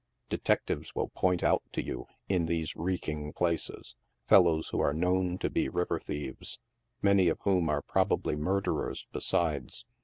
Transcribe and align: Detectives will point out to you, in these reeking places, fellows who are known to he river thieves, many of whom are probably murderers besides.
Detectives 0.29 0.95
will 0.95 1.09
point 1.09 1.43
out 1.43 1.61
to 1.73 1.83
you, 1.83 2.07
in 2.27 2.47
these 2.47 2.75
reeking 2.75 3.31
places, 3.33 3.93
fellows 4.27 4.69
who 4.69 4.79
are 4.79 4.95
known 4.95 5.37
to 5.37 5.51
he 5.53 5.69
river 5.69 5.99
thieves, 5.99 6.57
many 7.03 7.27
of 7.27 7.37
whom 7.41 7.69
are 7.69 7.83
probably 7.83 8.35
murderers 8.35 9.05
besides. 9.13 9.85